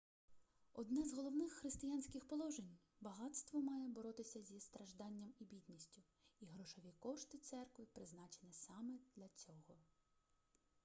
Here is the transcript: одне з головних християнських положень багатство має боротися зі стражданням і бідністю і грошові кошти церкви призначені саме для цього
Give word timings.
одне 0.73 1.05
з 1.05 1.13
головних 1.13 1.51
християнських 1.53 2.27
положень 2.27 2.77
багатство 3.01 3.61
має 3.61 3.87
боротися 3.89 4.41
зі 4.41 4.59
стражданням 4.59 5.33
і 5.39 5.45
бідністю 5.45 6.01
і 6.39 6.45
грошові 6.45 6.93
кошти 6.99 7.37
церкви 7.37 7.85
призначені 7.93 8.53
саме 8.53 8.93
для 9.15 9.29
цього 9.35 9.75